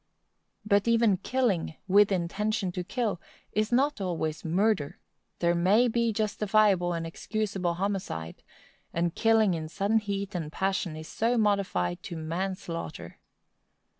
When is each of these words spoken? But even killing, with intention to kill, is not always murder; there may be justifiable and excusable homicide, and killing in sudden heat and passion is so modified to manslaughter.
But 0.65 0.87
even 0.87 1.17
killing, 1.17 1.75
with 1.87 2.11
intention 2.11 2.71
to 2.71 2.83
kill, 2.83 3.21
is 3.51 3.71
not 3.71 4.01
always 4.01 4.43
murder; 4.43 4.97
there 5.37 5.53
may 5.53 5.87
be 5.87 6.11
justifiable 6.11 6.93
and 6.93 7.05
excusable 7.05 7.75
homicide, 7.75 8.41
and 8.91 9.13
killing 9.13 9.53
in 9.53 9.69
sudden 9.69 9.99
heat 9.99 10.33
and 10.33 10.51
passion 10.51 10.95
is 10.95 11.07
so 11.07 11.37
modified 11.37 12.01
to 12.01 12.15
manslaughter. 12.17 13.19